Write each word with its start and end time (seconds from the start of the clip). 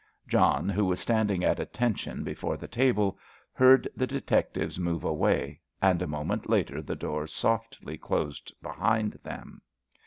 John, 0.27 0.67
who 0.67 0.85
was 0.85 0.99
standing 0.99 1.43
at 1.43 1.59
attention 1.59 2.23
before 2.23 2.57
the 2.57 2.67
table, 2.67 3.19
heard 3.53 3.87
the 3.95 4.07
detectives 4.07 4.79
move 4.79 5.03
away, 5.03 5.61
and 5.79 6.01
a 6.01 6.07
moment 6.07 6.49
later 6.49 6.81
the 6.81 6.95
door 6.95 7.27
softly 7.27 7.99
closed 7.99 8.51
behind 8.63 9.19
them. 9.21 9.61